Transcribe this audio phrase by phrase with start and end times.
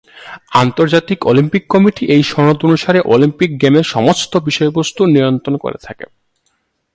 [0.53, 6.05] আন্তর্জাতিক Olympic committee এই সনদ অনুসারে অলিম্পিক গেমসের সমস্ত বিষয়বস্তু নিয়ন্ত্রণ করে থাকে।